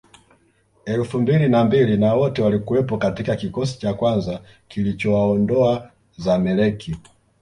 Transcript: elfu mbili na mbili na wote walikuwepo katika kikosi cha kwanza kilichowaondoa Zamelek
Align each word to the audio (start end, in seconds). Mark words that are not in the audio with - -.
elfu 0.85 1.19
mbili 1.21 1.49
na 1.49 1.63
mbili 1.63 1.97
na 1.97 2.13
wote 2.13 2.41
walikuwepo 2.41 2.97
katika 2.97 3.35
kikosi 3.35 3.79
cha 3.79 3.93
kwanza 3.93 4.41
kilichowaondoa 4.67 5.91
Zamelek 6.17 6.91